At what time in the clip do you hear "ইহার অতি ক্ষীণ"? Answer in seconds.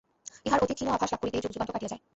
0.45-0.89